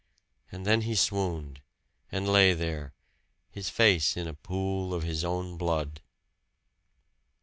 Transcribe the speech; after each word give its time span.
And 0.51 0.65
then 0.65 0.81
he 0.81 0.95
swooned, 0.95 1.61
and 2.11 2.27
lay 2.27 2.53
there, 2.55 2.95
his 3.51 3.69
face 3.69 4.17
in 4.17 4.27
a 4.27 4.33
pool 4.33 4.95
of 4.95 5.03
his 5.03 5.23
own 5.23 5.57
blood. 5.57 6.01